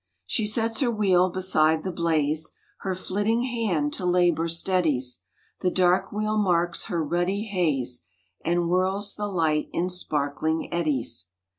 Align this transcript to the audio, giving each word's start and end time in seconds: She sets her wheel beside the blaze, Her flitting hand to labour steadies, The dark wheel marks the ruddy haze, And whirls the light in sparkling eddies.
She 0.25 0.47
sets 0.47 0.79
her 0.79 0.89
wheel 0.89 1.29
beside 1.29 1.83
the 1.83 1.91
blaze, 1.91 2.53
Her 2.79 2.95
flitting 2.95 3.43
hand 3.43 3.93
to 3.93 4.05
labour 4.07 4.47
steadies, 4.47 5.21
The 5.59 5.69
dark 5.69 6.11
wheel 6.11 6.39
marks 6.39 6.87
the 6.87 6.97
ruddy 6.97 7.43
haze, 7.43 8.03
And 8.43 8.63
whirls 8.65 9.13
the 9.13 9.27
light 9.27 9.69
in 9.71 9.89
sparkling 9.89 10.73
eddies. 10.73 11.27